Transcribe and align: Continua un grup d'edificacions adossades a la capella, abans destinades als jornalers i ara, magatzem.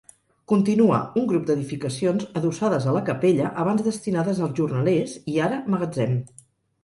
Continua 0.51 0.99
un 1.19 1.25
grup 1.31 1.43
d'edificacions 1.49 2.23
adossades 2.39 2.87
a 2.89 2.95
la 2.95 3.03
capella, 3.09 3.51
abans 3.65 3.85
destinades 3.89 4.41
als 4.47 4.57
jornalers 4.61 5.13
i 5.35 5.37
ara, 5.49 5.61
magatzem. 5.75 6.17